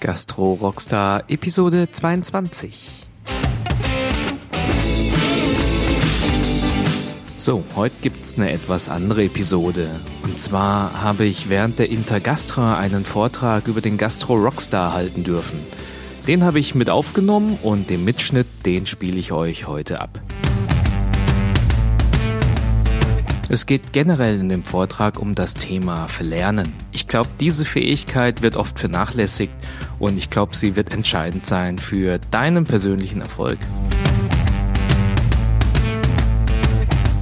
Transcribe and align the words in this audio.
Gastro 0.00 0.52
Rockstar 0.52 1.24
Episode 1.28 1.90
22. 1.90 2.88
So, 7.36 7.64
heute 7.74 7.94
gibt's 8.02 8.36
eine 8.36 8.52
etwas 8.52 8.88
andere 8.88 9.24
Episode. 9.24 9.88
Und 10.22 10.38
zwar 10.38 11.02
habe 11.02 11.24
ich 11.24 11.48
während 11.48 11.80
der 11.80 11.90
Intergastra 11.90 12.78
einen 12.78 13.04
Vortrag 13.04 13.66
über 13.66 13.80
den 13.80 13.96
Gastro 13.96 14.34
Rockstar 14.34 14.92
halten 14.92 15.24
dürfen. 15.24 15.58
Den 16.28 16.44
habe 16.44 16.60
ich 16.60 16.76
mit 16.76 16.90
aufgenommen 16.90 17.58
und 17.62 17.90
den 17.90 18.04
Mitschnitt, 18.04 18.46
den 18.66 18.86
spiele 18.86 19.18
ich 19.18 19.32
euch 19.32 19.66
heute 19.66 20.00
ab. 20.00 20.20
Es 23.50 23.64
geht 23.64 23.94
generell 23.94 24.38
in 24.38 24.50
dem 24.50 24.62
Vortrag 24.62 25.18
um 25.18 25.34
das 25.34 25.54
Thema 25.54 26.06
Verlernen. 26.06 26.74
Ich 26.92 27.08
glaube, 27.08 27.30
diese 27.40 27.64
Fähigkeit 27.64 28.42
wird 28.42 28.56
oft 28.56 28.78
vernachlässigt 28.78 29.54
und 29.98 30.18
ich 30.18 30.28
glaube, 30.28 30.54
sie 30.54 30.76
wird 30.76 30.92
entscheidend 30.92 31.46
sein 31.46 31.78
für 31.78 32.18
deinen 32.30 32.64
persönlichen 32.64 33.22
Erfolg. 33.22 33.58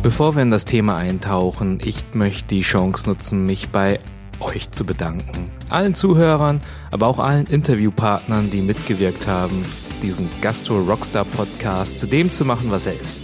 Bevor 0.02 0.34
wir 0.34 0.42
in 0.42 0.50
das 0.50 0.64
Thema 0.64 0.96
eintauchen, 0.96 1.78
ich 1.84 2.02
möchte 2.12 2.48
die 2.48 2.62
Chance 2.62 3.08
nutzen, 3.08 3.46
mich 3.46 3.68
bei 3.68 4.00
euch 4.40 4.72
zu 4.72 4.84
bedanken. 4.84 5.52
Allen 5.68 5.94
Zuhörern, 5.94 6.60
aber 6.90 7.06
auch 7.06 7.20
allen 7.20 7.46
Interviewpartnern, 7.46 8.50
die 8.50 8.62
mitgewirkt 8.62 9.28
haben, 9.28 9.64
diesen 10.02 10.28
Gastro 10.40 10.78
Rockstar 10.78 11.24
Podcast 11.24 12.00
zu 12.00 12.08
dem 12.08 12.32
zu 12.32 12.44
machen, 12.44 12.72
was 12.72 12.86
er 12.86 13.00
ist. 13.00 13.22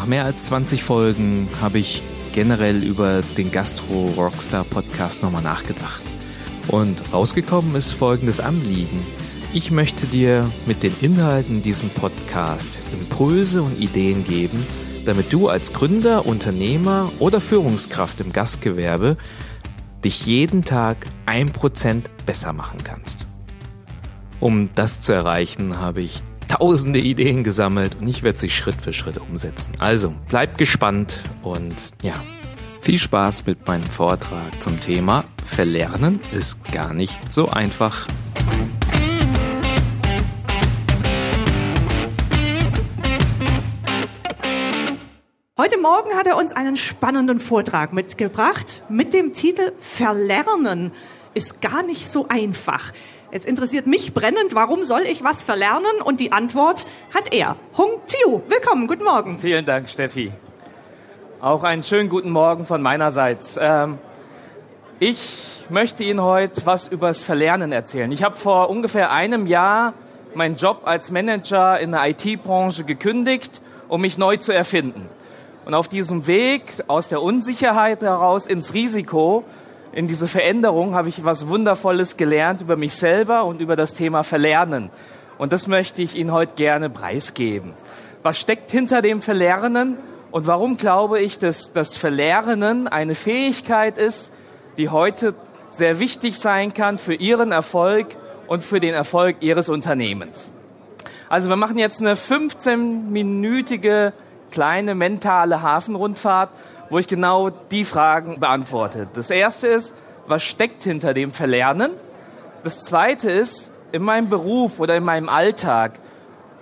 Nach 0.00 0.06
mehr 0.06 0.24
als 0.24 0.46
20 0.46 0.82
Folgen 0.82 1.46
habe 1.60 1.78
ich 1.78 2.02
generell 2.32 2.82
über 2.82 3.20
den 3.36 3.50
Gastro 3.50 4.10
Rockstar 4.16 4.64
Podcast 4.64 5.22
nochmal 5.22 5.42
nachgedacht. 5.42 6.00
Und 6.68 7.02
rausgekommen 7.12 7.74
ist 7.74 7.92
folgendes 7.92 8.40
Anliegen. 8.40 9.06
Ich 9.52 9.70
möchte 9.70 10.06
dir 10.06 10.50
mit 10.64 10.82
den 10.82 10.94
Inhalten 11.02 11.60
diesem 11.60 11.90
Podcast 11.90 12.78
Impulse 12.94 13.60
und 13.60 13.78
Ideen 13.78 14.24
geben, 14.24 14.66
damit 15.04 15.34
du 15.34 15.48
als 15.50 15.74
Gründer, 15.74 16.24
Unternehmer 16.24 17.12
oder 17.18 17.42
Führungskraft 17.42 18.22
im 18.22 18.32
Gastgewerbe 18.32 19.18
dich 20.02 20.24
jeden 20.24 20.64
Tag 20.64 21.04
ein 21.26 21.52
Prozent 21.52 22.08
besser 22.24 22.54
machen 22.54 22.78
kannst. 22.84 23.26
Um 24.40 24.70
das 24.74 25.02
zu 25.02 25.12
erreichen, 25.12 25.78
habe 25.78 26.00
ich 26.00 26.22
tausende 26.50 26.98
Ideen 26.98 27.44
gesammelt 27.44 27.96
und 28.00 28.08
ich 28.08 28.24
werde 28.24 28.38
sie 28.38 28.50
Schritt 28.50 28.82
für 28.82 28.92
Schritt 28.92 29.18
umsetzen. 29.18 29.72
Also 29.78 30.12
bleibt 30.28 30.58
gespannt 30.58 31.22
und 31.42 31.92
ja, 32.02 32.14
viel 32.80 32.98
Spaß 32.98 33.46
mit 33.46 33.68
meinem 33.68 33.84
Vortrag 33.84 34.60
zum 34.60 34.80
Thema 34.80 35.24
Verlernen 35.44 36.18
ist 36.32 36.58
gar 36.72 36.92
nicht 36.92 37.32
so 37.32 37.48
einfach. 37.48 38.08
Heute 45.56 45.78
Morgen 45.78 46.16
hat 46.16 46.26
er 46.26 46.36
uns 46.36 46.52
einen 46.52 46.76
spannenden 46.76 47.38
Vortrag 47.38 47.92
mitgebracht 47.92 48.82
mit 48.88 49.14
dem 49.14 49.32
Titel 49.32 49.72
Verlernen 49.78 50.90
ist 51.34 51.60
gar 51.60 51.84
nicht 51.84 52.08
so 52.08 52.26
einfach. 52.28 52.92
Jetzt 53.32 53.46
interessiert 53.46 53.86
mich 53.86 54.12
brennend, 54.12 54.56
warum 54.56 54.82
soll 54.82 55.02
ich 55.02 55.22
was 55.22 55.44
verlernen? 55.44 56.02
Und 56.04 56.18
die 56.18 56.32
Antwort 56.32 56.86
hat 57.14 57.32
er. 57.32 57.54
Hung 57.78 58.00
Tiu, 58.08 58.40
willkommen, 58.48 58.88
guten 58.88 59.04
Morgen. 59.04 59.38
Vielen 59.38 59.64
Dank, 59.64 59.88
Steffi. 59.88 60.32
Auch 61.40 61.62
einen 61.62 61.84
schönen 61.84 62.08
guten 62.08 62.30
Morgen 62.30 62.66
von 62.66 62.82
meinerseits. 62.82 63.56
Ähm, 63.60 63.98
ich 64.98 65.66
möchte 65.68 66.02
Ihnen 66.02 66.20
heute 66.20 66.66
was 66.66 66.88
übers 66.88 67.22
Verlernen 67.22 67.70
erzählen. 67.70 68.10
Ich 68.10 68.24
habe 68.24 68.36
vor 68.36 68.68
ungefähr 68.68 69.12
einem 69.12 69.46
Jahr 69.46 69.94
meinen 70.34 70.56
Job 70.56 70.80
als 70.84 71.12
Manager 71.12 71.78
in 71.78 71.92
der 71.92 72.08
IT-Branche 72.08 72.82
gekündigt, 72.82 73.62
um 73.86 74.00
mich 74.00 74.18
neu 74.18 74.38
zu 74.38 74.50
erfinden. 74.50 75.08
Und 75.66 75.74
auf 75.74 75.86
diesem 75.86 76.26
Weg 76.26 76.64
aus 76.88 77.06
der 77.06 77.22
Unsicherheit 77.22 78.02
heraus 78.02 78.48
ins 78.48 78.74
Risiko 78.74 79.44
in 79.92 80.06
diese 80.06 80.28
Veränderung 80.28 80.94
habe 80.94 81.08
ich 81.08 81.24
was 81.24 81.48
Wundervolles 81.48 82.16
gelernt 82.16 82.62
über 82.62 82.76
mich 82.76 82.94
selber 82.94 83.44
und 83.44 83.60
über 83.60 83.74
das 83.74 83.92
Thema 83.92 84.22
Verlernen. 84.22 84.90
Und 85.36 85.52
das 85.52 85.66
möchte 85.66 86.02
ich 86.02 86.16
Ihnen 86.16 86.32
heute 86.32 86.52
gerne 86.54 86.90
preisgeben. 86.90 87.72
Was 88.22 88.38
steckt 88.38 88.70
hinter 88.70 89.02
dem 89.02 89.20
Verlernen 89.22 89.96
und 90.30 90.46
warum 90.46 90.76
glaube 90.76 91.18
ich, 91.18 91.38
dass 91.38 91.72
das 91.72 91.96
Verlernen 91.96 92.86
eine 92.86 93.14
Fähigkeit 93.14 93.98
ist, 93.98 94.30
die 94.76 94.90
heute 94.90 95.34
sehr 95.70 95.98
wichtig 95.98 96.38
sein 96.38 96.72
kann 96.72 96.98
für 96.98 97.14
Ihren 97.14 97.50
Erfolg 97.50 98.06
und 98.46 98.64
für 98.64 98.78
den 98.80 98.94
Erfolg 98.94 99.36
Ihres 99.40 99.68
Unternehmens. 99.68 100.50
Also 101.28 101.48
wir 101.48 101.56
machen 101.56 101.78
jetzt 101.78 102.00
eine 102.00 102.14
15-minütige 102.14 104.12
kleine 104.50 104.94
mentale 104.94 105.62
Hafenrundfahrt 105.62 106.50
wo 106.90 106.98
ich 106.98 107.06
genau 107.06 107.50
die 107.50 107.84
Fragen 107.84 108.38
beantworte. 108.40 109.08
Das 109.14 109.30
erste 109.30 109.68
ist, 109.68 109.94
was 110.26 110.42
steckt 110.42 110.82
hinter 110.82 111.14
dem 111.14 111.32
Verlernen? 111.32 111.92
Das 112.64 112.82
zweite 112.82 113.30
ist, 113.30 113.70
in 113.92 114.02
meinem 114.02 114.28
Beruf 114.28 114.78
oder 114.80 114.96
in 114.96 115.04
meinem 115.04 115.28
Alltag, 115.28 115.98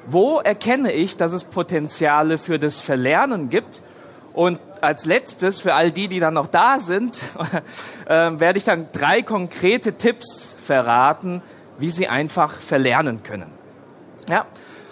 wo 0.06 0.38
erkenne 0.38 0.92
ich, 0.92 1.16
dass 1.16 1.32
es 1.32 1.44
Potenziale 1.44 2.38
für 2.38 2.58
das 2.58 2.78
Verlernen 2.78 3.50
gibt? 3.50 3.82
Und 4.32 4.60
als 4.80 5.04
letztes, 5.04 5.58
für 5.58 5.74
all 5.74 5.90
die, 5.90 6.08
die 6.08 6.20
dann 6.20 6.34
noch 6.34 6.46
da 6.46 6.78
sind, 6.78 7.18
äh, 8.06 8.30
werde 8.38 8.58
ich 8.58 8.64
dann 8.64 8.88
drei 8.92 9.22
konkrete 9.22 9.94
Tipps 9.94 10.56
verraten, 10.62 11.42
wie 11.78 11.90
sie 11.90 12.08
einfach 12.08 12.60
verlernen 12.60 13.22
können. 13.22 13.50
Ja, 14.28 14.46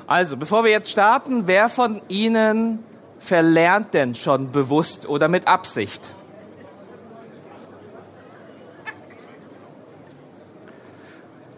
also 0.06 0.36
bevor 0.36 0.64
wir 0.64 0.70
jetzt 0.70 0.90
starten, 0.90 1.46
wer 1.46 1.68
von 1.68 2.00
Ihnen 2.08 2.84
verlernt 3.26 3.92
denn 3.92 4.14
schon 4.14 4.52
bewusst 4.52 5.08
oder 5.08 5.28
mit 5.28 5.48
Absicht? 5.48 6.14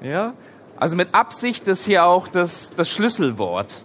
Ja, 0.01 0.33
also 0.77 0.97
mit 0.97 1.15
Absicht 1.15 1.69
ist 1.69 1.85
hier 1.85 2.05
auch 2.05 2.29
das, 2.29 2.71
das 2.75 2.89
Schlüsselwort. 2.89 3.83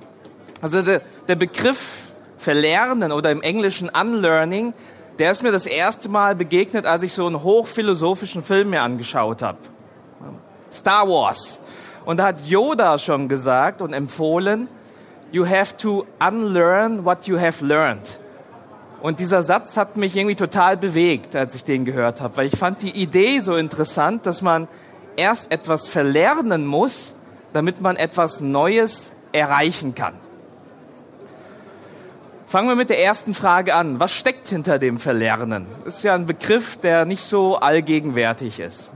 Also 0.61 0.81
der, 0.81 1.01
der 1.27 1.35
Begriff 1.35 2.13
Verlernen 2.37 3.11
oder 3.11 3.31
im 3.31 3.41
Englischen 3.41 3.89
Unlearning, 3.89 4.73
der 5.19 5.31
ist 5.31 5.43
mir 5.43 5.51
das 5.51 5.65
erste 5.65 6.09
Mal 6.09 6.35
begegnet, 6.35 6.85
als 6.85 7.03
ich 7.03 7.13
so 7.13 7.25
einen 7.25 7.41
hochphilosophischen 7.41 8.43
Film 8.43 8.69
mir 8.69 8.81
angeschaut 8.81 9.41
habe. 9.41 9.57
Star 10.71 11.07
Wars. 11.07 11.59
Und 12.05 12.17
da 12.17 12.27
hat 12.27 12.45
Yoda 12.45 12.97
schon 12.97 13.27
gesagt 13.27 13.81
und 13.81 13.93
empfohlen, 13.93 14.67
you 15.33 15.45
have 15.45 15.75
to 15.77 16.05
unlearn 16.19 17.03
what 17.03 17.27
you 17.27 17.37
have 17.37 17.65
learned. 17.65 18.19
Und 19.01 19.19
dieser 19.19 19.43
Satz 19.43 19.75
hat 19.75 19.97
mich 19.97 20.15
irgendwie 20.15 20.35
total 20.35 20.77
bewegt, 20.77 21.35
als 21.35 21.55
ich 21.55 21.65
den 21.65 21.83
gehört 21.83 22.21
habe, 22.21 22.37
weil 22.37 22.45
ich 22.47 22.55
fand 22.55 22.81
die 22.83 22.91
Idee 22.91 23.41
so 23.41 23.55
interessant, 23.55 24.25
dass 24.25 24.41
man 24.41 24.69
erst 25.17 25.51
etwas 25.51 25.89
verlernen 25.89 26.65
muss, 26.65 27.15
damit 27.51 27.81
man 27.81 27.97
etwas 27.97 28.39
Neues 28.39 29.11
erreichen 29.33 29.93
kann. 29.95 30.13
Fangen 32.45 32.69
wir 32.69 32.75
mit 32.75 32.91
der 32.91 33.03
ersten 33.03 33.33
Frage 33.33 33.73
an. 33.73 33.99
Was 33.99 34.13
steckt 34.13 34.47
hinter 34.47 34.77
dem 34.77 34.99
Verlernen? 34.99 35.65
Ist 35.85 36.03
ja 36.03 36.13
ein 36.13 36.27
Begriff, 36.27 36.77
der 36.77 37.05
nicht 37.05 37.23
so 37.23 37.57
allgegenwärtig 37.57 38.59
ist. 38.59 38.91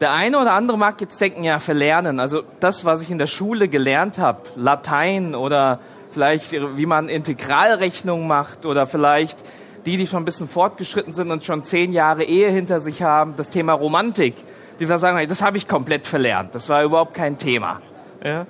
Der 0.00 0.12
eine 0.12 0.38
oder 0.38 0.52
andere 0.52 0.76
mag 0.76 1.00
jetzt 1.00 1.20
denken, 1.20 1.42
ja, 1.42 1.58
verlernen. 1.58 2.20
Also 2.20 2.42
das, 2.60 2.84
was 2.84 3.02
ich 3.02 3.10
in 3.10 3.18
der 3.18 3.26
Schule 3.26 3.68
gelernt 3.68 4.18
habe, 4.18 4.40
Latein 4.56 5.34
oder 5.34 5.78
vielleicht 6.10 6.52
wie 6.52 6.86
man 6.86 7.08
Integralrechnung 7.08 8.26
macht 8.26 8.66
oder 8.66 8.86
vielleicht 8.86 9.44
die, 9.86 9.96
die 9.96 10.06
schon 10.06 10.22
ein 10.22 10.24
bisschen 10.24 10.48
fortgeschritten 10.48 11.14
sind 11.14 11.30
und 11.30 11.44
schon 11.44 11.64
zehn 11.64 11.92
Jahre 11.92 12.24
Ehe 12.24 12.50
hinter 12.50 12.80
sich 12.80 13.02
haben, 13.02 13.34
das 13.36 13.50
Thema 13.50 13.72
Romantik, 13.72 14.34
die 14.80 14.86
sagen, 14.86 15.26
das 15.28 15.42
habe 15.42 15.56
ich 15.56 15.68
komplett 15.68 16.06
verlernt. 16.06 16.54
Das 16.54 16.68
war 16.68 16.82
überhaupt 16.82 17.14
kein 17.14 17.38
Thema. 17.38 17.80
Ja? 18.24 18.46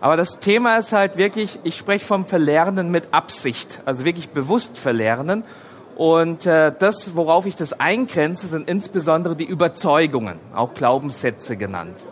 Aber 0.00 0.16
das 0.16 0.38
Thema 0.38 0.76
ist 0.76 0.92
halt 0.92 1.16
wirklich, 1.16 1.58
ich 1.64 1.76
spreche 1.76 2.04
vom 2.04 2.26
Verlernen 2.26 2.90
mit 2.90 3.08
Absicht, 3.12 3.80
also 3.86 4.04
wirklich 4.04 4.28
bewusst 4.30 4.78
verlernen. 4.78 5.44
Und 5.96 6.44
äh, 6.46 6.72
das, 6.76 7.14
worauf 7.14 7.46
ich 7.46 7.54
das 7.54 7.78
eingrenze, 7.78 8.48
sind 8.48 8.68
insbesondere 8.68 9.36
die 9.36 9.44
Überzeugungen, 9.44 10.38
auch 10.54 10.74
Glaubenssätze 10.74 11.56
genannt, 11.56 12.06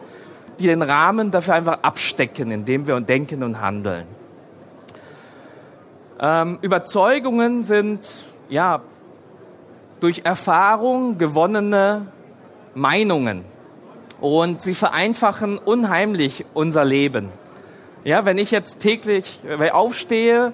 die 0.60 0.66
den 0.66 0.82
Rahmen 0.82 1.30
dafür 1.30 1.54
einfach 1.54 1.78
abstecken, 1.82 2.52
indem 2.52 2.86
wir 2.86 3.00
denken 3.00 3.42
und 3.42 3.60
handeln. 3.60 4.06
Ähm, 6.20 6.58
Überzeugungen 6.62 7.64
sind 7.64 8.06
ja 8.48 8.82
durch 9.98 10.22
Erfahrung 10.24 11.18
gewonnene 11.18 12.06
Meinungen 12.74 13.44
und 14.20 14.62
sie 14.62 14.74
vereinfachen 14.74 15.58
unheimlich 15.58 16.44
unser 16.54 16.84
Leben. 16.84 17.30
Ja, 18.04 18.24
wenn 18.24 18.38
ich 18.38 18.52
jetzt 18.52 18.78
täglich 18.78 19.40
aufstehe 19.72 20.52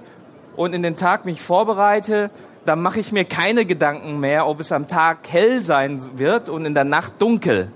und 0.56 0.75
in 0.75 0.82
den 0.82 0.96
Tag 0.96 1.26
mich 1.26 1.42
vorbereite, 1.42 2.30
dann 2.69 2.82
mache 2.82 3.00
ich 3.00 3.12
mir 3.12 3.25
keine 3.25 3.65
Gedanken 3.65 4.20
mehr, 4.20 4.47
ob 4.47 4.61
es 4.61 4.73
am 4.73 4.87
Tag 4.87 5.20
hell 5.31 5.62
sein 5.62 6.00
wird 6.17 6.50
und 6.50 6.67
in 6.67 6.75
der 6.75 6.85
Nacht 6.85 7.15
dunkel. 7.19 7.73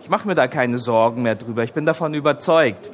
Ich 0.00 0.10
mache 0.10 0.26
mir 0.26 0.34
da 0.34 0.48
keine 0.48 0.78
Sorgen 0.78 1.22
mehr 1.22 1.36
drüber. 1.36 1.62
Ich 1.62 1.72
bin 1.72 1.86
davon 1.86 2.12
überzeugt. 2.12 2.90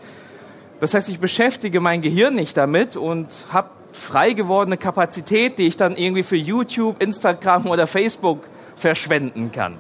Das 0.81 0.93
heißt, 0.93 1.09
ich 1.09 1.21
beschäftige 1.21 1.81
mein 1.81 2.03
Gehirn 2.03 2.35
nicht 2.35 2.57
damit 2.59 2.97
und 2.97 3.29
habe 3.51 3.71
frei 3.95 4.35
gewordene 4.35 4.77
Kapazität, 4.77 5.59
die 5.59 5.67
ich 5.67 5.79
dann 5.79 5.97
irgendwie 5.97 6.23
für 6.23 6.37
YouTube, 6.37 7.03
Instagram 7.03 7.67
oder 7.67 7.87
Facebook 7.87 8.41
verschwenden 8.77 9.51
kann. 9.51 9.79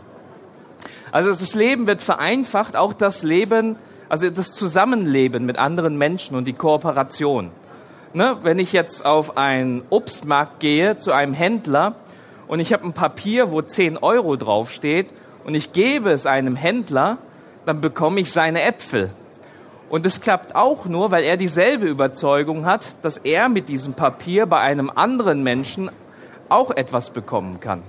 Also 1.12 1.28
das 1.30 1.54
Leben 1.54 1.86
wird 1.86 2.02
vereinfacht, 2.02 2.76
auch 2.76 2.94
das 2.94 3.22
Leben, 3.22 3.76
also 4.08 4.30
das 4.30 4.54
Zusammenleben 4.54 5.44
mit 5.44 5.58
anderen 5.58 5.98
Menschen 5.98 6.34
und 6.34 6.46
die 6.46 6.54
Kooperation. 6.54 7.50
Ne, 8.14 8.38
wenn 8.42 8.58
ich 8.58 8.72
jetzt 8.72 9.04
auf 9.04 9.36
einen 9.36 9.84
Obstmarkt 9.90 10.60
gehe 10.60 10.96
zu 10.96 11.12
einem 11.12 11.34
Händler 11.34 11.94
und 12.46 12.58
ich 12.58 12.72
habe 12.72 12.84
ein 12.84 12.94
Papier, 12.94 13.50
wo 13.50 13.60
10 13.60 13.98
Euro 13.98 14.36
draufsteht 14.36 15.08
und 15.44 15.54
ich 15.54 15.72
gebe 15.72 16.10
es 16.10 16.24
einem 16.24 16.56
Händler, 16.56 17.18
dann 17.66 17.82
bekomme 17.82 18.20
ich 18.20 18.32
seine 18.32 18.62
Äpfel. 18.62 19.10
Und 19.90 20.06
es 20.06 20.22
klappt 20.22 20.54
auch 20.54 20.86
nur, 20.86 21.10
weil 21.10 21.22
er 21.22 21.36
dieselbe 21.36 21.86
Überzeugung 21.86 22.64
hat, 22.64 22.96
dass 23.02 23.18
er 23.18 23.50
mit 23.50 23.68
diesem 23.68 23.92
Papier 23.92 24.46
bei 24.46 24.60
einem 24.60 24.90
anderen 24.94 25.42
Menschen 25.42 25.90
auch 26.48 26.70
etwas 26.70 27.10
bekommen 27.10 27.60
kann. 27.60 27.82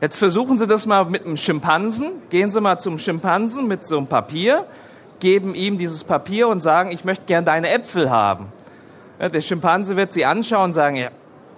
Jetzt 0.00 0.18
versuchen 0.18 0.58
Sie 0.58 0.66
das 0.66 0.86
mal 0.86 1.04
mit 1.04 1.26
einem 1.26 1.36
Schimpansen. 1.36 2.12
Gehen 2.30 2.50
Sie 2.50 2.60
mal 2.62 2.78
zum 2.78 2.98
Schimpansen 2.98 3.68
mit 3.68 3.86
so 3.86 3.98
einem 3.98 4.06
Papier, 4.06 4.64
geben 5.20 5.54
ihm 5.54 5.76
dieses 5.76 6.02
Papier 6.02 6.48
und 6.48 6.62
sagen, 6.62 6.90
ich 6.90 7.04
möchte 7.04 7.26
gern 7.26 7.44
deine 7.44 7.68
Äpfel 7.70 8.10
haben. 8.10 8.52
Der 9.28 9.40
Schimpanse 9.40 9.96
wird 9.96 10.12
Sie 10.12 10.24
anschauen 10.24 10.64
und 10.66 10.72
sagen, 10.72 10.96
ja, 10.96 11.10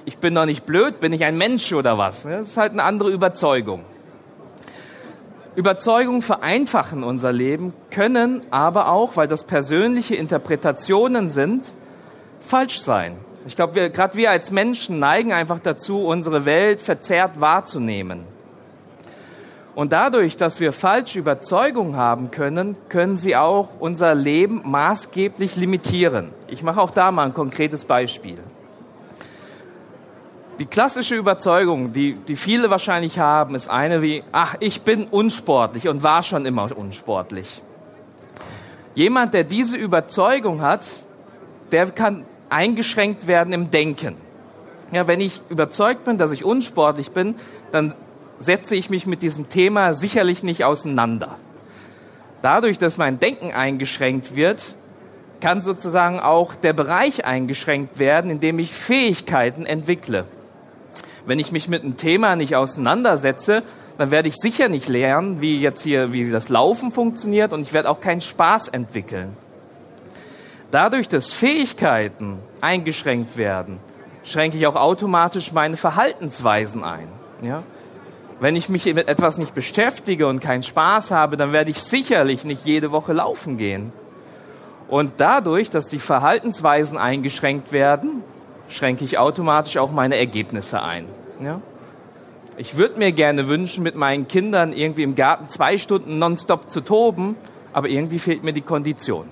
ich 0.05 0.19
bin 0.19 0.34
doch 0.34 0.44
nicht 0.44 0.66
blöd, 0.66 1.00
bin 1.00 1.14
ich 1.14 1.25
ein 1.25 1.38
Mensch 1.38 1.72
oder 1.72 1.96
was? 1.96 2.25
Das 2.25 2.43
ist 2.43 2.56
halt 2.58 2.72
eine 2.72 2.82
andere 2.82 3.11
Überzeugung. 3.11 3.84
Überzeugungen 5.56 6.20
vereinfachen 6.20 7.02
unser 7.02 7.32
Leben, 7.32 7.72
können 7.90 8.43
aber 8.50 8.88
auch, 8.90 9.16
weil 9.16 9.28
das 9.28 9.44
persönliche 9.44 10.14
Interpretationen 10.14 11.31
sind, 11.31 11.72
falsch 12.40 12.81
sein. 12.81 13.16
Ich 13.46 13.56
glaube, 13.56 13.90
gerade 13.90 14.17
wir 14.17 14.31
als 14.31 14.50
Menschen 14.50 14.99
neigen 14.99 15.32
einfach 15.32 15.58
dazu, 15.58 16.05
unsere 16.05 16.44
Welt 16.44 16.82
verzerrt 16.82 17.40
wahrzunehmen. 17.40 18.33
Und 19.74 19.90
dadurch, 19.90 20.36
dass 20.36 20.60
wir 20.60 20.72
falsche 20.72 21.18
Überzeugungen 21.18 21.96
haben 21.96 22.30
können, 22.30 22.76
können 22.88 23.16
sie 23.16 23.34
auch 23.34 23.70
unser 23.80 24.14
Leben 24.14 24.62
maßgeblich 24.64 25.56
limitieren. 25.56 26.30
Ich 26.46 26.62
mache 26.62 26.80
auch 26.80 26.92
da 26.92 27.10
mal 27.10 27.24
ein 27.26 27.34
konkretes 27.34 27.84
Beispiel. 27.84 28.38
Die 30.60 30.66
klassische 30.66 31.16
Überzeugung, 31.16 31.92
die, 31.92 32.14
die 32.14 32.36
viele 32.36 32.70
wahrscheinlich 32.70 33.18
haben, 33.18 33.56
ist 33.56 33.68
eine 33.68 34.02
wie, 34.02 34.22
ach, 34.30 34.54
ich 34.60 34.82
bin 34.82 35.08
unsportlich 35.08 35.88
und 35.88 36.04
war 36.04 36.22
schon 36.22 36.46
immer 36.46 36.68
unsportlich. 36.76 37.60
Jemand, 38.94 39.34
der 39.34 39.42
diese 39.42 39.76
Überzeugung 39.76 40.62
hat, 40.62 40.86
der 41.72 41.90
kann 41.90 42.24
eingeschränkt 42.48 43.26
werden 43.26 43.52
im 43.52 43.72
Denken. 43.72 44.14
Ja, 44.92 45.08
wenn 45.08 45.20
ich 45.20 45.42
überzeugt 45.48 46.04
bin, 46.04 46.18
dass 46.18 46.30
ich 46.30 46.44
unsportlich 46.44 47.10
bin, 47.10 47.34
dann 47.72 47.96
setze 48.44 48.76
ich 48.76 48.91
mich 48.91 49.06
mit 49.06 49.23
diesem 49.23 49.49
Thema 49.49 49.94
sicherlich 49.94 50.43
nicht 50.43 50.64
auseinander. 50.64 51.37
Dadurch, 52.43 52.79
dass 52.79 52.99
mein 52.99 53.19
Denken 53.19 53.52
eingeschränkt 53.52 54.37
wird, 54.37 54.76
kann 55.41 55.62
sozusagen 55.62 56.20
auch 56.20 56.55
der 56.55 56.73
Bereich 56.73 57.25
eingeschränkt 57.25 57.99
werden, 57.99 58.31
in 58.31 58.41
dem 58.41 58.58
ich 58.58 58.73
Fähigkeiten 58.73 59.67
entwickle. 59.67 60.25
Wenn 61.26 61.38
ich 61.38 61.52
mich 61.52 61.69
mit 61.69 61.82
einem 61.82 61.96
Thema 61.96 62.37
nicht 62.37 62.55
auseinandersetze, 62.55 63.62
dann 63.96 64.11
werde 64.11 64.29
ich 64.29 64.37
sicher 64.37 64.69
nicht 64.69 64.88
lernen, 64.88 65.41
wie 65.41 65.61
jetzt 65.61 65.82
hier, 65.82 66.12
wie 66.12 66.31
das 66.31 66.49
Laufen 66.49 66.93
funktioniert 66.93 67.52
und 67.52 67.62
ich 67.62 67.73
werde 67.73 67.88
auch 67.88 68.00
keinen 68.00 68.20
Spaß 68.20 68.69
entwickeln. 68.69 69.37
Dadurch, 70.70 71.08
dass 71.08 71.32
Fähigkeiten 71.32 72.38
eingeschränkt 72.61 73.37
werden, 73.37 73.79
schränke 74.25 74.56
ich 74.56 74.67
auch 74.67 74.76
automatisch 74.76 75.52
meine 75.52 75.76
Verhaltensweisen 75.76 76.82
ein. 76.82 77.08
Ja? 77.43 77.62
Wenn 78.40 78.56
ich 78.56 78.69
mich 78.69 78.84
mit 78.86 79.08
etwas 79.08 79.38
nicht 79.38 79.54
beschäftige 79.54 80.26
und 80.26 80.40
keinen 80.40 80.62
Spaß 80.62 81.10
habe, 81.12 81.36
dann 81.36 81.52
werde 81.52 81.70
ich 81.70 81.81
sicherlich 81.81 82.44
nicht 82.44 82.64
jede 82.64 82.90
Woche 82.90 83.12
laufen 83.12 83.56
gehen. 83.56 83.92
Und 84.88 85.14
dadurch, 85.19 85.70
dass 85.70 85.86
die 85.86 85.98
Verhaltensweisen 85.98 86.98
eingeschränkt 86.98 87.72
werden, 87.72 88.22
schränke 88.69 89.04
ich 89.04 89.19
automatisch 89.19 89.76
auch 89.76 89.92
meine 89.92 90.16
Ergebnisse 90.16 90.82
ein. 90.82 91.06
Ja? 91.40 91.60
Ich 92.56 92.76
würde 92.76 92.98
mir 92.98 93.12
gerne 93.12 93.48
wünschen, 93.48 93.82
mit 93.82 93.96
meinen 93.96 94.28
Kindern 94.28 94.72
irgendwie 94.72 95.02
im 95.02 95.14
Garten 95.14 95.48
zwei 95.48 95.78
Stunden 95.78 96.19
nonstop 96.19 96.70
zu 96.70 96.81
toben, 96.81 97.36
aber 97.72 97.88
irgendwie 97.88 98.19
fehlt 98.19 98.44
mir 98.44 98.52
die 98.52 98.62
Kondition. 98.62 99.28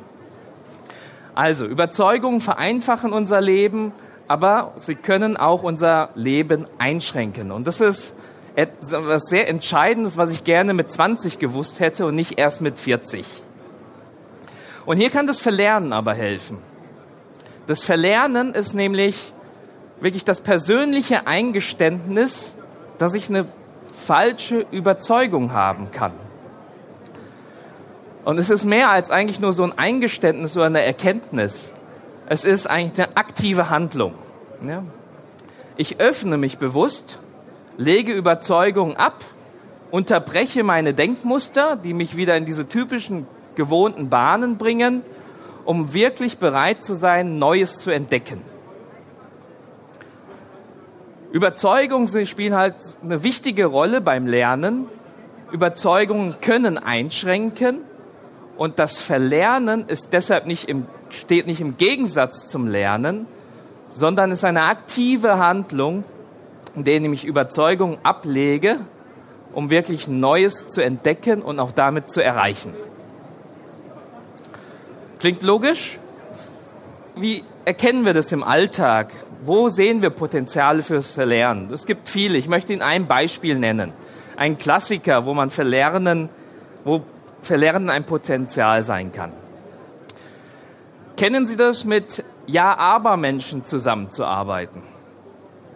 Also, 1.34 1.64
Überzeugungen 1.64 2.40
vereinfachen 2.40 3.12
unser 3.12 3.40
Leben, 3.40 3.93
aber 4.28 4.75
sie 4.78 4.96
können 4.96 5.37
auch 5.37 5.62
unser 5.62 6.10
Leben 6.14 6.66
einschränken. 6.78 7.52
Und 7.52 7.66
das 7.66 7.81
ist 7.81 8.14
etwas 8.54 9.25
sehr 9.25 9.49
Entscheidendes, 9.49 10.16
was 10.16 10.32
ich 10.32 10.44
gerne 10.44 10.75
mit 10.75 10.90
20 10.90 11.38
gewusst 11.38 11.81
hätte 11.81 12.06
und 12.06 12.14
nicht 12.14 12.38
erst 12.38 12.60
mit 12.60 12.78
40. 12.78 13.26
Und 14.84 14.96
hier 14.96 15.10
kann 15.10 15.26
das 15.26 15.40
Verlernen 15.40 15.93
aber 15.93 16.14
helfen. 16.14 16.58
Das 17.66 17.82
Verlernen 17.84 18.54
ist 18.54 18.75
nämlich 18.75 19.32
wirklich 20.00 20.25
das 20.25 20.40
persönliche 20.40 21.26
Eingeständnis, 21.26 22.56
dass 22.99 23.14
ich 23.14 23.28
eine 23.28 23.46
falsche 23.93 24.66
Überzeugung 24.70 25.52
haben 25.52 25.90
kann. 25.93 26.12
Und 28.25 28.38
es 28.38 28.50
ist 28.50 28.64
mehr 28.64 28.90
als 28.90 29.10
eigentlich 29.10 29.40
nur 29.40 29.52
so 29.52 29.64
ein 29.64 29.76
Eingeständnis 29.76 30.56
oder 30.56 30.66
eine 30.66 30.82
Erkenntnis. 30.82 31.72
Es 32.26 32.44
ist 32.44 32.69
eigentlich 32.69 33.06
eine 33.06 33.16
aktive 33.16 33.70
Handlung. 33.70 34.14
Ich 35.76 36.00
öffne 36.00 36.37
mich 36.37 36.58
bewusst, 36.58 37.19
lege 37.76 38.12
Überzeugungen 38.12 38.96
ab, 38.96 39.24
unterbreche 39.90 40.62
meine 40.62 40.94
Denkmuster, 40.94 41.76
die 41.76 41.94
mich 41.94 42.16
wieder 42.16 42.36
in 42.36 42.46
diese 42.46 42.69
typischen 42.69 43.26
gewohnten 43.54 44.08
Bahnen 44.08 44.56
bringen 44.56 45.02
um 45.64 45.94
wirklich 45.94 46.38
bereit 46.38 46.82
zu 46.82 46.94
sein, 46.94 47.38
Neues 47.38 47.78
zu 47.78 47.90
entdecken. 47.90 48.40
Überzeugungen 51.32 52.26
spielen 52.26 52.54
halt 52.54 52.74
eine 53.02 53.22
wichtige 53.22 53.66
Rolle 53.66 54.00
beim 54.00 54.26
Lernen. 54.26 54.86
Überzeugungen 55.50 56.36
können 56.40 56.78
einschränken 56.78 57.80
und 58.56 58.78
das 58.78 59.00
Verlernen 59.00 59.87
ist 59.87 60.12
deshalb 60.12 60.47
nicht 60.47 60.68
im, 60.68 60.87
steht 61.11 61.47
nicht 61.47 61.61
im 61.61 61.76
Gegensatz 61.76 62.49
zum 62.49 62.66
Lernen, 62.66 63.26
sondern 63.90 64.30
ist 64.30 64.44
eine 64.44 64.62
aktive 64.62 65.38
Handlung, 65.38 66.04
in 66.75 66.85
der 66.85 67.00
ich 67.02 67.25
Überzeugungen 67.25 67.99
ablege, 68.02 68.76
um 69.52 69.71
wirklich 69.71 70.09
Neues 70.09 70.67
zu 70.67 70.83
entdecken 70.83 71.43
und 71.43 71.61
auch 71.61 71.73
damit 71.73 72.11
zu 72.11 72.23
erreichen. 72.23 72.75
Klingt 75.21 75.43
logisch? 75.43 75.99
Wie 77.14 77.45
erkennen 77.64 78.05
wir 78.05 78.14
das 78.14 78.33
im 78.33 78.43
Alltag? 78.43 79.12
Wo 79.45 79.69
sehen 79.69 80.02
wir 80.02 80.11
Potenziale 80.11 80.83
fürs 80.83 81.12
Verlernen? 81.12 81.73
Es 81.73 81.87
gibt 81.87 82.09
viele. 82.09 82.38
Ich 82.38 82.49
möchte 82.49 82.73
Ihnen 82.73 82.83
ein 82.83 83.07
Beispiel 83.07 83.59
nennen. 83.59 83.93
Ein 84.37 84.57
Klassiker, 84.57 85.26
wo 85.26 85.35
man 85.35 85.50
Verlernen, 85.50 86.29
wo 86.85 87.02
Verlernen 87.43 87.91
ein 87.91 88.05
Potenzial 88.05 88.83
sein 88.85 89.12
kann. 89.12 89.33
Kennen 91.17 91.47
Sie 91.47 91.57
das 91.57 91.85
mit 91.85 92.25
Ja-Aber-Menschen 92.47 93.64
zusammenzuarbeiten? 93.64 94.83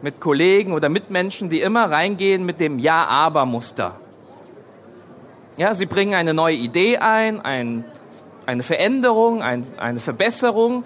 Mit 0.02 0.20
Kollegen 0.20 0.72
oder 0.72 0.88
Mitmenschen, 0.88 1.48
die 1.48 1.60
immer 1.60 1.90
reingehen 1.90 2.44
mit 2.44 2.60
dem 2.60 2.78
Ja-Aber-Muster. 2.78 3.98
Ja, 5.56 5.74
sie 5.74 5.86
bringen 5.86 6.14
eine 6.14 6.34
neue 6.34 6.56
Idee 6.56 6.98
ein, 6.98 7.40
ein 7.40 7.84
eine 8.46 8.62
Veränderung, 8.62 9.42
ein, 9.42 9.66
eine 9.76 10.00
Verbesserung. 10.00 10.84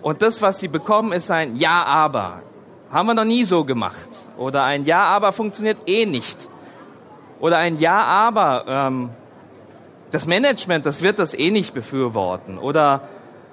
Und 0.00 0.22
das, 0.22 0.40
was 0.40 0.60
sie 0.60 0.68
bekommen, 0.68 1.12
ist 1.12 1.30
ein 1.30 1.56
Ja, 1.56 1.84
aber. 1.84 2.40
Haben 2.90 3.08
wir 3.08 3.14
noch 3.14 3.24
nie 3.24 3.44
so 3.44 3.64
gemacht. 3.64 4.08
Oder 4.38 4.64
ein 4.64 4.84
Ja, 4.84 5.04
aber 5.04 5.32
funktioniert 5.32 5.78
eh 5.86 6.06
nicht. 6.06 6.48
Oder 7.40 7.58
ein 7.58 7.78
Ja, 7.78 8.02
aber 8.02 8.64
ähm, 8.66 9.10
das 10.10 10.26
Management, 10.26 10.86
das 10.86 11.02
wird 11.02 11.18
das 11.18 11.34
eh 11.34 11.50
nicht 11.50 11.74
befürworten. 11.74 12.58
Oder 12.58 13.02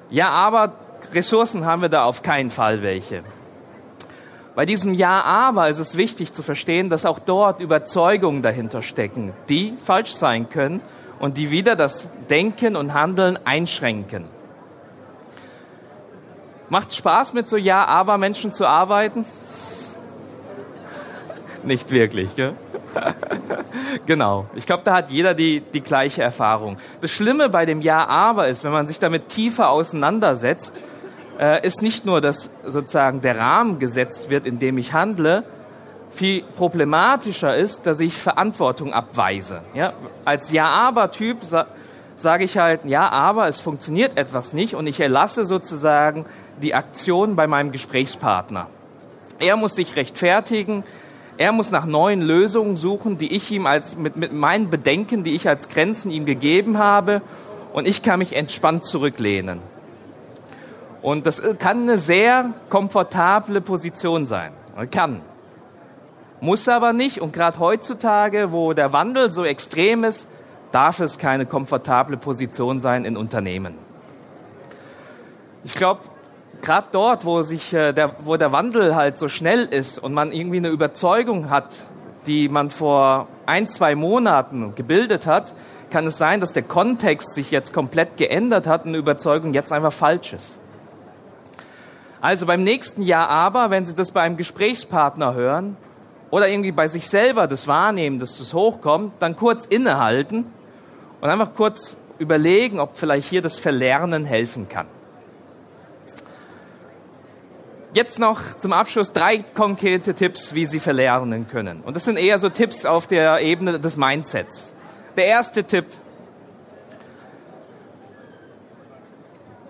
Ja, 0.09 0.29
aber 0.29 0.73
Ressourcen 1.13 1.65
haben 1.65 1.81
wir 1.81 1.89
da 1.89 2.05
auf 2.05 2.21
keinen 2.21 2.49
Fall 2.49 2.81
welche. 2.81 3.23
Bei 4.57 4.65
diesem 4.65 4.95
Ja, 4.95 5.21
aber 5.21 5.69
ist 5.69 5.77
es 5.77 5.97
wichtig 5.97 6.33
zu 6.33 6.41
verstehen, 6.41 6.89
dass 6.89 7.05
auch 7.05 7.19
dort 7.19 7.61
Überzeugungen 7.61 8.41
dahinter 8.41 8.81
stecken, 8.81 9.31
die 9.49 9.75
falsch 9.77 10.13
sein 10.13 10.49
können 10.49 10.81
und 11.19 11.37
die 11.37 11.51
wieder 11.51 11.75
das 11.75 12.07
Denken 12.31 12.75
und 12.75 12.95
Handeln 12.95 13.37
einschränken. 13.45 14.25
Macht 16.69 16.95
Spaß 16.95 17.33
mit 17.33 17.47
so 17.47 17.55
Ja-Aber-Menschen 17.55 18.51
zu 18.51 18.65
arbeiten? 18.65 19.25
Nicht 21.63 21.91
wirklich, 21.91 22.35
gell? 22.35 22.55
genau. 24.07 24.47
Ich 24.55 24.65
glaube, 24.65 24.81
da 24.83 24.95
hat 24.95 25.11
jeder 25.11 25.35
die, 25.35 25.61
die 25.61 25.81
gleiche 25.81 26.23
Erfahrung. 26.23 26.77
Das 27.01 27.11
Schlimme 27.11 27.49
bei 27.49 27.67
dem 27.67 27.81
Ja, 27.81 28.07
aber 28.07 28.47
ist, 28.47 28.63
wenn 28.63 28.71
man 28.71 28.87
sich 28.87 28.97
damit 28.97 29.29
tiefer 29.29 29.69
auseinandersetzt, 29.69 30.81
äh, 31.39 31.65
ist 31.65 31.81
nicht 31.81 32.05
nur, 32.05 32.21
dass 32.21 32.49
sozusagen 32.65 33.21
der 33.21 33.37
Rahmen 33.37 33.79
gesetzt 33.79 34.29
wird, 34.29 34.45
in 34.45 34.59
dem 34.59 34.77
ich 34.77 34.93
handle, 34.93 35.43
viel 36.09 36.43
problematischer 36.55 37.55
ist, 37.55 37.85
dass 37.85 37.99
ich 37.99 38.17
Verantwortung 38.17 38.93
abweise. 38.93 39.61
Ja? 39.73 39.93
Als 40.25 40.51
Ja-Aber-Typ 40.51 41.43
sa 41.43 41.67
sage 42.15 42.45
ich 42.45 42.57
halt, 42.57 42.81
ja, 42.85 43.09
aber 43.09 43.47
es 43.47 43.59
funktioniert 43.59 44.17
etwas 44.17 44.51
nicht 44.51 44.73
und 44.73 44.87
ich 44.87 44.99
erlasse 44.99 45.45
sozusagen 45.45 46.25
die 46.63 46.73
Aktion 46.73 47.35
bei 47.35 47.45
meinem 47.45 47.71
Gesprächspartner. 47.71 48.65
Er 49.37 49.55
muss 49.55 49.75
sich 49.75 49.95
rechtfertigen, 49.95 50.83
er 51.37 51.51
muss 51.51 51.69
nach 51.69 51.85
neuen 51.85 52.23
Lösungen 52.23 52.75
suchen, 52.75 53.19
die 53.19 53.35
ich 53.35 53.51
ihm 53.51 53.67
als, 53.67 53.97
mit, 53.97 54.15
mit 54.15 54.33
meinen 54.33 54.71
Bedenken, 54.71 55.23
die 55.23 55.35
ich 55.35 55.47
als 55.47 55.69
Grenzen 55.69 56.09
ihm 56.09 56.25
gegeben 56.25 56.79
habe 56.79 57.21
und 57.71 57.87
ich 57.87 58.01
kann 58.01 58.17
mich 58.17 58.35
entspannt 58.35 58.85
zurücklehnen. 58.85 59.61
Und 61.07 61.25
das 61.25 61.41
kann 61.57 61.83
eine 61.83 61.99
sehr 61.99 62.53
komfortable 62.69 63.61
Position 63.61 64.25
sein. 64.25 64.51
Kann. 64.91 65.21
Muss 66.41 66.67
aber 66.67 66.91
nicht. 66.91 67.21
Und 67.21 67.31
gerade 67.31 67.59
heutzutage, 67.59 68.51
wo 68.51 68.73
der 68.73 68.91
Wandel 68.91 69.31
so 69.31 69.45
extrem 69.45 70.03
ist, 70.03 70.27
darf 70.73 70.99
es 70.99 71.17
keine 71.17 71.45
komfortable 71.45 72.17
Position 72.17 72.81
sein 72.81 73.05
in 73.05 73.15
Unternehmen. 73.15 73.75
Ich 75.63 75.75
glaube, 75.75 76.01
gerade 76.61 76.87
dort, 76.91 77.23
wo, 77.23 77.41
sich, 77.41 77.73
äh, 77.73 77.93
der, 77.93 78.13
wo 78.19 78.35
der 78.35 78.51
Wandel 78.51 78.93
halt 78.93 79.17
so 79.17 79.29
schnell 79.29 79.63
ist 79.63 79.99
und 79.99 80.13
man 80.13 80.33
irgendwie 80.33 80.57
eine 80.57 80.67
Überzeugung 80.67 81.49
hat, 81.49 81.85
die 82.25 82.49
man 82.49 82.69
vor 82.69 83.29
ein, 83.45 83.65
zwei 83.65 83.95
Monaten 83.95 84.75
gebildet 84.75 85.25
hat, 85.25 85.53
kann 85.89 86.07
es 86.07 86.17
sein, 86.17 86.41
dass 86.41 86.51
der 86.51 86.63
Kontext 86.63 87.33
sich 87.33 87.49
jetzt 87.49 87.71
komplett 87.71 88.17
geändert 88.17 88.67
hat 88.67 88.83
und 88.83 88.89
eine 88.89 88.97
Überzeugung 88.97 89.53
jetzt 89.53 89.71
einfach 89.71 89.93
falsch 89.93 90.33
ist. 90.33 90.59
Also 92.19 92.45
beim 92.45 92.63
nächsten 92.63 93.03
Jahr 93.03 93.29
aber, 93.29 93.69
wenn 93.69 93.85
Sie 93.85 93.93
das 93.93 94.11
bei 94.11 94.21
einem 94.21 94.37
Gesprächspartner 94.37 95.33
hören 95.33 95.77
oder 96.31 96.49
irgendwie 96.49 96.71
bei 96.71 96.87
sich 96.87 97.07
selber 97.07 97.47
das 97.47 97.67
wahrnehmen, 97.67 98.19
dass 98.19 98.37
das 98.37 98.53
hochkommt, 98.53 99.13
dann 99.19 99.35
kurz 99.35 99.65
innehalten 99.65 100.45
und 101.21 101.29
einfach 101.29 101.53
kurz 101.55 101.97
überlegen, 102.19 102.79
ob 102.79 102.97
vielleicht 102.97 103.29
hier 103.29 103.41
das 103.41 103.59
Verlernen 103.59 104.25
helfen 104.25 104.67
kann. 104.67 104.87
Jetzt 107.93 108.19
noch 108.19 108.41
zum 108.57 108.73
Abschluss 108.73 109.11
drei 109.11 109.37
konkrete 109.37 110.13
Tipps, 110.13 110.53
wie 110.53 110.65
Sie 110.65 110.79
verlernen 110.79 111.47
können. 111.47 111.81
Und 111.81 111.95
das 111.95 112.05
sind 112.05 112.17
eher 112.17 112.37
so 112.37 112.49
Tipps 112.49 112.85
auf 112.85 113.07
der 113.07 113.41
Ebene 113.41 113.79
des 113.79 113.97
Mindsets. 113.97 114.73
Der 115.15 115.25
erste 115.25 115.63
Tipp. 115.63 115.85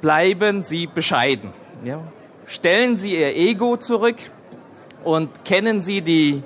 Bleiben 0.01 0.63
Sie 0.63 0.87
bescheiden. 0.87 1.53
Ja? 1.83 2.01
Stellen 2.49 2.95
Sie 2.95 3.19
Ihr 3.19 3.35
Ego 3.35 3.75
zurück 3.75 4.15
und 5.03 5.43
kennen 5.43 5.81
Sie 5.81 6.01
die 6.01 6.43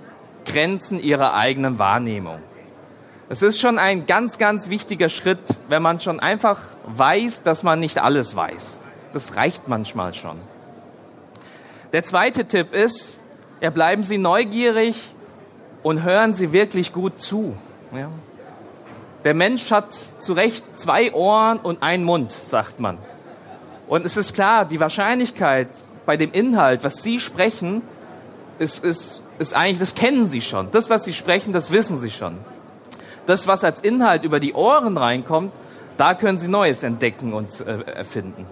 Grenzen 0.48 1.00
Ihrer 1.00 1.36
eigenen 1.36 1.77
Wahrnehmung. 1.77 2.39
Es 3.29 3.43
ist 3.43 3.62
schon 3.62 3.77
ein 3.77 4.08
ganz, 4.08 4.39
ganz 4.39 4.67
wichtiger 4.67 5.10
Schritt, 5.10 5.39
wenn 5.70 5.84
man 5.84 6.00
schon 6.00 6.20
einfach 6.20 6.60
weiß, 6.88 7.43
dass 7.43 7.62
man 7.62 7.79
nicht 7.79 8.00
alles 8.00 8.36
weiß. 8.36 8.81
Das 9.13 9.36
reicht 9.36 9.67
manchmal 9.67 10.15
schon. 10.15 10.38
Der 11.93 12.03
zweite 12.03 12.46
Tipp 12.46 12.74
ist, 12.74 13.20
ja, 13.62 13.70
bleiben 13.70 14.01
Sie 14.01 14.17
neugierig 14.17 15.13
und 15.84 16.01
hören 16.01 16.34
Sie 16.34 16.51
wirklich 16.51 16.93
gut 16.93 17.20
zu. 17.20 17.55
Ja. 17.96 18.10
Der 19.24 19.36
Mensch 19.36 19.70
hat 19.70 19.96
zu 20.17 20.34
Recht 20.34 20.65
zwei 20.74 21.13
Ohren 21.13 21.60
und 21.60 21.84
einen 21.84 22.03
Mund, 22.03 22.31
sagt 22.31 22.79
man. 22.79 22.98
Und 23.88 24.03
es 24.03 24.17
ist 24.17 24.34
klar, 24.34 24.65
die 24.65 24.79
Wahrscheinlichkeit 24.79 25.67
bei 26.05 26.17
dem 26.17 26.31
Inhalt, 26.31 26.84
was 26.84 27.03
Sie 27.03 27.20
sprechen, 27.20 27.81
ist, 28.60 28.84
ist, 28.84 29.22
ist 29.39 29.55
eigentlich, 29.55 29.79
das 29.79 29.96
kennen 29.96 30.27
Sie 30.27 30.41
schon. 30.41 30.70
Das, 30.72 30.89
was 30.89 31.03
Sie 31.03 31.13
sprechen, 31.13 31.53
das 31.53 31.72
wissen 31.72 31.98
Sie 31.98 32.10
schon. 32.10 32.38
Das, 33.25 33.48
was 33.48 33.63
als 33.63 33.81
Inhalt 33.81 34.24
über 34.24 34.39
die 34.39 34.53
Ohren 34.53 34.98
reinkommt, 34.98 35.51
da 35.98 36.13
können 36.13 36.39
Sie 36.39 36.48
Neues 36.48 36.84
entdecken 36.84 37.34
und 37.34 37.60
äh, 37.62 37.81
erfinden. 37.91 38.46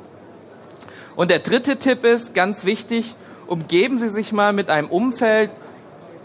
Und 1.15 1.31
der 1.31 1.39
dritte 1.39 1.77
Tipp 1.77 2.03
ist, 2.03 2.33
ganz 2.33 2.65
wichtig, 2.65 3.15
umgeben 3.47 3.97
Sie 3.97 4.09
sich 4.09 4.31
mal 4.31 4.53
mit 4.53 4.69
einem 4.69 4.89
Umfeld, 4.89 5.51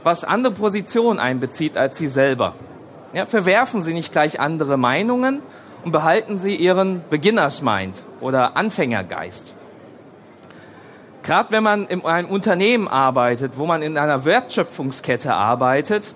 was 0.02 0.24
andere 0.24 0.52
Positionen 0.52 1.18
einbezieht 1.18 1.78
als 1.78 1.96
Sie 1.96 2.08
selber. 2.08 2.54
Ja, 3.14 3.26
verwerfen 3.26 3.82
Sie 3.82 3.94
nicht 3.94 4.12
gleich 4.12 4.40
andere 4.40 4.76
Meinungen 4.76 5.40
und 5.84 5.92
behalten 5.92 6.38
Sie 6.38 6.54
Ihren 6.54 7.02
Beginners 7.10 7.62
Mind 7.62 8.04
oder 8.20 8.56
Anfängergeist. 8.56 9.54
Gerade 11.24 11.52
wenn 11.52 11.62
man 11.62 11.86
in 11.86 12.04
einem 12.04 12.28
Unternehmen 12.28 12.86
arbeitet, 12.86 13.56
wo 13.56 13.64
man 13.64 13.80
in 13.80 13.96
einer 13.96 14.26
Wertschöpfungskette 14.26 15.32
arbeitet, 15.32 16.14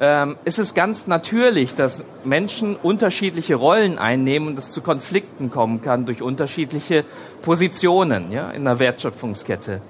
ähm, 0.00 0.38
ist 0.46 0.58
es 0.58 0.72
ganz 0.72 1.06
natürlich, 1.06 1.74
dass 1.74 2.02
Menschen 2.24 2.74
unterschiedliche 2.76 3.54
Rollen 3.54 3.98
einnehmen 3.98 4.48
und 4.48 4.58
es 4.58 4.70
zu 4.70 4.80
Konflikten 4.80 5.50
kommen 5.50 5.82
kann 5.82 6.06
durch 6.06 6.22
unterschiedliche 6.22 7.04
Positionen 7.42 8.32
ja, 8.32 8.50
in 8.50 8.64
der 8.64 8.78
Wertschöpfungskette. 8.78 9.82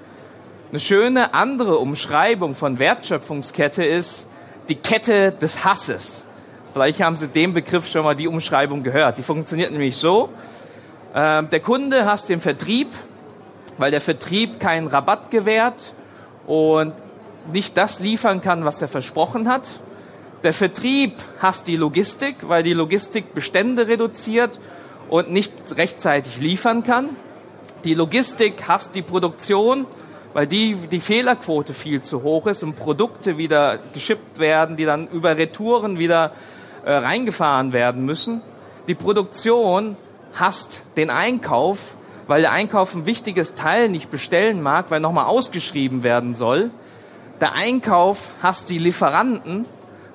Eine 0.69 0.79
schöne 0.81 1.33
andere 1.33 1.77
Umschreibung 1.77 2.55
von 2.55 2.79
Wertschöpfungskette 2.79 3.85
ist 3.85 4.27
die 4.67 4.75
Kette 4.75 5.31
des 5.31 5.63
Hasses. 5.63 6.25
Vielleicht 6.73 7.01
haben 7.01 7.15
Sie 7.15 7.29
den 7.29 7.53
Begriff 7.53 7.87
schon 7.87 8.03
mal 8.03 8.15
die 8.15 8.27
Umschreibung 8.27 8.83
gehört. 8.83 9.17
Die 9.17 9.23
funktioniert 9.23 9.71
nämlich 9.71 9.95
so. 9.95 10.27
Ähm, 11.15 11.49
der 11.49 11.61
Kunde 11.61 12.05
hasst 12.05 12.27
den 12.27 12.41
Vertrieb, 12.41 12.89
weil 13.77 13.91
der 13.91 14.01
Vertrieb 14.01 14.59
keinen 14.59 14.87
Rabatt 14.87 15.31
gewährt 15.31 15.93
und 16.47 16.93
nicht 17.51 17.77
das 17.77 17.99
liefern 17.99 18.41
kann, 18.41 18.65
was 18.65 18.81
er 18.81 18.87
versprochen 18.87 19.49
hat. 19.49 19.79
Der 20.43 20.53
Vertrieb 20.53 21.23
hasst 21.41 21.67
die 21.67 21.77
Logistik, 21.77 22.35
weil 22.47 22.63
die 22.63 22.73
Logistik 22.73 23.33
Bestände 23.33 23.87
reduziert 23.87 24.59
und 25.09 25.31
nicht 25.31 25.53
rechtzeitig 25.77 26.39
liefern 26.39 26.83
kann. 26.83 27.09
Die 27.83 27.93
Logistik 27.93 28.67
hasst 28.67 28.95
die 28.95 29.01
Produktion, 29.01 29.85
weil 30.33 30.47
die, 30.47 30.75
die 30.75 30.99
Fehlerquote 30.99 31.73
viel 31.73 32.01
zu 32.01 32.23
hoch 32.23 32.47
ist 32.47 32.63
und 32.63 32.75
Produkte 32.75 33.37
wieder 33.37 33.79
geschippt 33.93 34.39
werden, 34.39 34.75
die 34.75 34.85
dann 34.85 35.07
über 35.07 35.37
Retouren 35.37 35.99
wieder 35.99 36.31
äh, 36.85 36.91
reingefahren 36.91 37.71
werden 37.71 38.05
müssen. 38.05 38.41
Die 38.87 38.95
Produktion 38.95 39.95
hasst 40.33 40.81
den 40.97 41.09
Einkauf, 41.09 41.95
weil 42.27 42.41
der 42.41 42.51
Einkauf 42.51 42.95
ein 42.95 43.05
wichtiges 43.05 43.53
Teil 43.53 43.89
nicht 43.89 44.09
bestellen 44.09 44.61
mag, 44.61 44.85
weil 44.89 44.99
nochmal 44.99 45.25
ausgeschrieben 45.25 46.03
werden 46.03 46.35
soll. 46.35 46.71
Der 47.41 47.53
Einkauf 47.53 48.31
hasst 48.41 48.69
die 48.69 48.77
Lieferanten, 48.77 49.65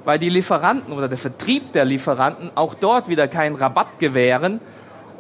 weil 0.05 0.19
die 0.19 0.31
Lieferanten 0.31 0.93
oder 0.93 1.09
der 1.09 1.19
Vertrieb 1.19 1.73
der 1.73 1.85
Lieferanten 1.85 2.51
auch 2.55 2.75
dort 2.75 3.09
wieder 3.09 3.29
keinen 3.29 3.57
Rabatt 3.57 3.99
gewähren 3.99 4.61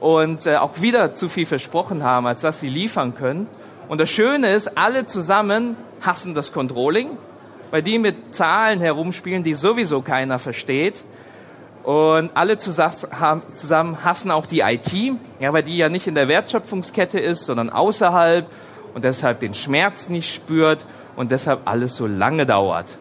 und 0.00 0.46
äh, 0.46 0.56
auch 0.56 0.80
wieder 0.80 1.14
zu 1.14 1.28
viel 1.28 1.46
versprochen 1.46 2.02
haben, 2.02 2.26
als 2.26 2.42
dass 2.42 2.60
sie 2.60 2.68
liefern 2.68 3.14
können. 3.14 3.46
Und 3.88 4.00
das 4.00 4.10
Schöne 4.10 4.48
ist, 4.48 4.78
alle 4.78 5.06
zusammen 5.06 5.76
hassen 6.02 6.34
das 6.34 6.52
Controlling, 6.52 7.10
weil 7.70 7.82
die 7.82 7.98
mit 7.98 8.34
Zahlen 8.34 8.80
herumspielen, 8.80 9.44
die 9.44 9.54
sowieso 9.54 10.00
keiner 10.02 10.38
versteht. 10.38 11.04
Und 11.88 12.32
alle 12.34 12.58
zusammen 12.58 14.04
hassen 14.04 14.30
auch 14.30 14.44
die 14.44 14.60
IT, 14.60 14.92
ja, 15.40 15.54
weil 15.54 15.62
die 15.62 15.78
ja 15.78 15.88
nicht 15.88 16.06
in 16.06 16.14
der 16.14 16.28
Wertschöpfungskette 16.28 17.18
ist, 17.18 17.46
sondern 17.46 17.70
außerhalb 17.70 18.46
und 18.92 19.04
deshalb 19.04 19.40
den 19.40 19.54
Schmerz 19.54 20.10
nicht 20.10 20.34
spürt 20.34 20.84
und 21.16 21.30
deshalb 21.30 21.62
alles 21.64 21.96
so 21.96 22.06
lange 22.06 22.44
dauert. 22.44 22.98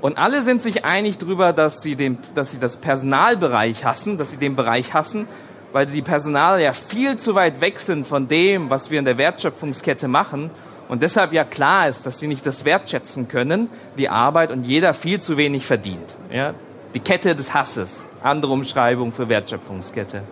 Und 0.00 0.16
alle 0.16 0.42
sind 0.44 0.62
sich 0.62 0.86
einig 0.86 1.18
darüber, 1.18 1.52
dass 1.52 1.82
sie, 1.82 1.94
den, 1.94 2.16
dass 2.34 2.52
sie 2.52 2.58
das 2.58 2.78
Personalbereich 2.78 3.84
hassen, 3.84 4.16
dass 4.16 4.30
sie 4.30 4.38
den 4.38 4.56
Bereich 4.56 4.94
hassen, 4.94 5.28
weil 5.74 5.84
die 5.84 6.00
Personal 6.00 6.62
ja 6.62 6.72
viel 6.72 7.18
zu 7.18 7.34
weit 7.34 7.60
weg 7.60 7.80
sind 7.80 8.06
von 8.06 8.28
dem, 8.28 8.70
was 8.70 8.90
wir 8.90 8.98
in 8.98 9.04
der 9.04 9.18
Wertschöpfungskette 9.18 10.08
machen. 10.08 10.50
Und 10.88 11.02
deshalb 11.02 11.34
ja 11.34 11.44
klar 11.44 11.86
ist, 11.86 12.06
dass 12.06 12.18
sie 12.18 12.28
nicht 12.28 12.46
das 12.46 12.64
wertschätzen 12.64 13.28
können, 13.28 13.68
die 13.98 14.08
Arbeit, 14.08 14.52
und 14.52 14.64
jeder 14.64 14.94
viel 14.94 15.20
zu 15.20 15.36
wenig 15.36 15.66
verdient. 15.66 16.16
Ja? 16.32 16.54
Die 16.94 17.00
Kette 17.00 17.34
des 17.34 17.52
Hasses, 17.52 18.06
andere 18.22 18.52
Umschreibung 18.52 19.12
für 19.12 19.28
Wertschöpfungskette. 19.28 20.22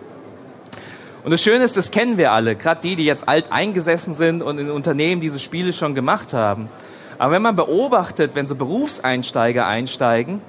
Und 1.23 1.31
das 1.31 1.41
Schöne 1.41 1.63
ist, 1.65 1.77
das 1.77 1.91
kennen 1.91 2.17
wir 2.17 2.31
alle, 2.31 2.55
gerade 2.55 2.81
die, 2.81 2.95
die 2.95 3.05
jetzt 3.05 3.27
alt 3.27 3.51
eingesessen 3.51 4.15
sind 4.15 4.41
und 4.41 4.57
in 4.57 4.71
Unternehmen 4.71 5.21
diese 5.21 5.39
Spiele 5.39 5.73
schon 5.73 5.93
gemacht 5.93 6.33
haben. 6.33 6.69
Aber 7.19 7.33
wenn 7.33 7.41
man 7.41 7.55
beobachtet, 7.55 8.33
wenn 8.33 8.47
so 8.47 8.55
Berufseinsteiger 8.55 9.67
einsteigen, 9.67 10.41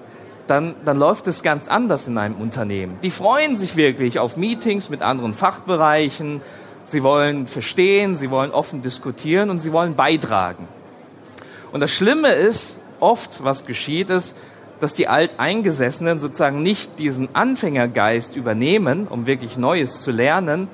dann, 0.47 0.75
dann 0.85 0.99
läuft 0.99 1.27
es 1.27 1.43
ganz 1.43 1.69
anders 1.69 2.07
in 2.07 2.17
einem 2.17 2.37
Unternehmen. 2.37 2.99
Die 3.03 3.11
freuen 3.11 3.57
sich 3.57 3.77
wirklich 3.77 4.19
auf 4.19 4.37
Meetings 4.37 4.89
mit 4.89 5.03
anderen 5.03 5.35
Fachbereichen. 5.35 6.41
Sie 6.85 7.03
wollen 7.03 7.47
verstehen, 7.47 8.17
sie 8.17 8.31
wollen 8.31 8.51
offen 8.51 8.81
diskutieren 8.81 9.51
und 9.51 9.61
sie 9.61 9.73
wollen 9.73 9.95
beitragen. 9.95 10.69
Und 11.71 11.81
das 11.81 11.91
Schlimme 11.91 12.31
ist, 12.33 12.79
oft 12.99 13.45
was 13.45 13.67
geschieht 13.67 14.11
ist, 14.11 14.35
dass 14.81 14.95
die 14.95 15.09
Alteingesessenen 15.09 16.19
sozusagen 16.19 16.63
nicht 16.63 16.99
diesen 16.99 17.35
Anfängergeist 17.35 18.37
übernehmen, 18.37 19.09
um 19.09 19.27
wirklich 19.27 19.57
Neues 19.57 20.01
zu 20.03 20.11
lernen, 20.11 20.69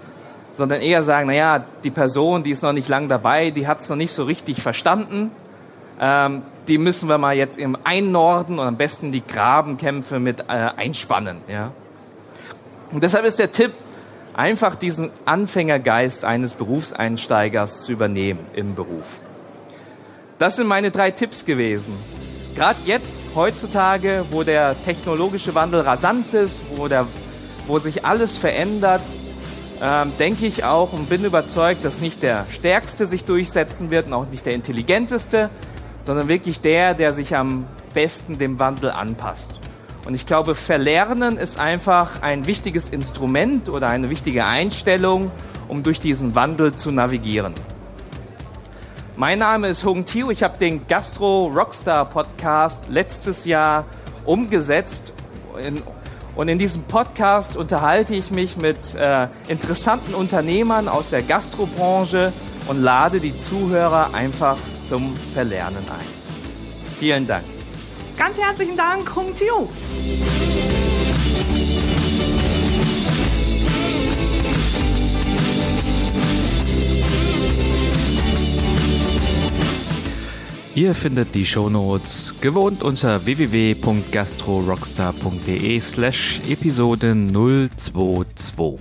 sondern 0.52 0.80
eher 0.80 1.02
sagen, 1.02 1.28
naja, 1.28 1.64
die 1.82 1.90
Person, 1.90 2.42
die 2.42 2.50
ist 2.50 2.62
noch 2.62 2.72
nicht 2.72 2.88
lang 2.88 3.08
dabei, 3.08 3.50
die 3.50 3.66
hat 3.66 3.80
es 3.80 3.88
noch 3.88 3.96
nicht 3.96 4.12
so 4.12 4.24
richtig 4.24 4.62
verstanden, 4.62 5.30
ähm, 6.00 6.42
die 6.68 6.78
müssen 6.78 7.08
wir 7.08 7.18
mal 7.18 7.36
jetzt 7.36 7.58
im 7.58 7.76
Einnorden 7.84 8.58
und 8.58 8.66
am 8.66 8.76
besten 8.76 9.12
die 9.12 9.24
Grabenkämpfe 9.26 10.18
mit 10.18 10.40
äh, 10.40 10.70
einspannen. 10.76 11.38
Ja? 11.48 11.72
Und 12.92 13.02
deshalb 13.02 13.24
ist 13.24 13.38
der 13.38 13.50
Tipp, 13.50 13.72
einfach 14.34 14.74
diesen 14.74 15.10
Anfängergeist 15.24 16.24
eines 16.24 16.54
Berufseinsteigers 16.54 17.82
zu 17.82 17.92
übernehmen 17.92 18.40
im 18.54 18.74
Beruf. 18.74 19.20
Das 20.38 20.56
sind 20.56 20.66
meine 20.66 20.90
drei 20.90 21.10
Tipps 21.10 21.44
gewesen. 21.44 21.94
Gerade 22.54 22.78
jetzt, 22.84 23.30
heutzutage, 23.34 24.24
wo 24.30 24.44
der 24.44 24.76
technologische 24.84 25.56
Wandel 25.56 25.80
rasant 25.80 26.32
ist, 26.34 26.62
wo, 26.76 26.86
der, 26.86 27.04
wo 27.66 27.80
sich 27.80 28.04
alles 28.04 28.36
verändert, 28.36 29.02
ähm, 29.82 30.12
denke 30.20 30.46
ich 30.46 30.62
auch 30.62 30.92
und 30.92 31.08
bin 31.08 31.24
überzeugt, 31.24 31.84
dass 31.84 31.98
nicht 31.98 32.22
der 32.22 32.46
Stärkste 32.50 33.08
sich 33.08 33.24
durchsetzen 33.24 33.90
wird 33.90 34.06
und 34.06 34.12
auch 34.12 34.26
nicht 34.30 34.46
der 34.46 34.54
Intelligenteste, 34.54 35.50
sondern 36.04 36.28
wirklich 36.28 36.60
der, 36.60 36.94
der 36.94 37.12
sich 37.12 37.36
am 37.36 37.66
besten 37.92 38.38
dem 38.38 38.60
Wandel 38.60 38.92
anpasst. 38.92 39.50
Und 40.06 40.14
ich 40.14 40.24
glaube, 40.24 40.54
Verlernen 40.54 41.38
ist 41.38 41.58
einfach 41.58 42.22
ein 42.22 42.46
wichtiges 42.46 42.88
Instrument 42.88 43.68
oder 43.68 43.88
eine 43.88 44.10
wichtige 44.10 44.44
Einstellung, 44.44 45.32
um 45.66 45.82
durch 45.82 45.98
diesen 45.98 46.36
Wandel 46.36 46.76
zu 46.76 46.92
navigieren. 46.92 47.54
Mein 49.16 49.38
Name 49.38 49.68
ist 49.68 49.84
Hung 49.84 50.04
Tiu. 50.04 50.30
Ich 50.30 50.42
habe 50.42 50.58
den 50.58 50.88
Gastro 50.88 51.46
Rockstar 51.46 52.04
Podcast 52.08 52.88
letztes 52.88 53.44
Jahr 53.44 53.84
umgesetzt. 54.24 55.12
Und 56.34 56.48
in 56.48 56.58
diesem 56.58 56.82
Podcast 56.82 57.56
unterhalte 57.56 58.12
ich 58.16 58.32
mich 58.32 58.56
mit 58.56 58.96
äh, 58.96 59.28
interessanten 59.46 60.14
Unternehmern 60.14 60.88
aus 60.88 61.10
der 61.10 61.22
Gastrobranche 61.22 62.32
und 62.66 62.82
lade 62.82 63.20
die 63.20 63.38
Zuhörer 63.38 64.12
einfach 64.14 64.56
zum 64.88 65.16
Verlernen 65.32 65.84
ein. 65.88 66.98
Vielen 66.98 67.28
Dank. 67.28 67.44
Ganz 68.18 68.36
herzlichen 68.36 68.76
Dank, 68.76 69.14
Hung 69.14 69.32
Tiu. 69.32 69.68
Ihr 80.76 80.92
findet 80.92 81.36
die 81.36 81.46
Shownotes 81.46 82.40
gewohnt 82.40 82.82
unter 82.82 83.24
www.gastrorockstar.de 83.24 85.78
slash 85.78 86.40
Episode 86.48 87.14
022. 87.76 88.80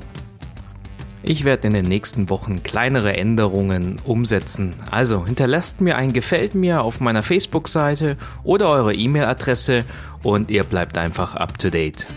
Ich 1.21 1.43
werde 1.43 1.67
in 1.67 1.75
den 1.75 1.85
nächsten 1.85 2.31
Wochen 2.31 2.63
kleinere 2.63 3.15
Änderungen 3.15 3.97
umsetzen. 4.05 4.71
Also 4.89 5.23
hinterlasst 5.23 5.81
mir 5.81 5.95
ein 5.95 6.13
Gefällt 6.13 6.55
mir 6.55 6.81
auf 6.81 6.99
meiner 6.99 7.21
Facebook-Seite 7.21 8.17
oder 8.43 8.69
eure 8.69 8.95
E-Mail-Adresse 8.95 9.85
und 10.23 10.49
ihr 10.49 10.63
bleibt 10.63 10.97
einfach 10.97 11.35
up 11.35 11.59
to 11.59 11.69
date. 11.69 12.07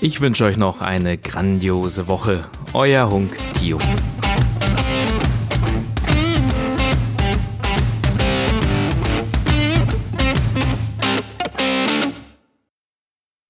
Ich 0.00 0.20
wünsche 0.20 0.44
euch 0.44 0.56
noch 0.56 0.80
eine 0.80 1.18
grandiose 1.18 2.08
Woche. 2.08 2.46
Euer 2.72 3.08
Hunk 3.08 3.38
Tio. 3.52 3.78